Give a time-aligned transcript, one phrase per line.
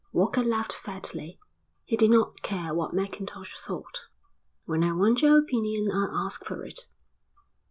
[0.13, 1.39] Walker laughed fatly.
[1.85, 4.07] He did not care what Mackintosh thought.
[4.65, 6.87] "When I want your opinion I'll ask for it."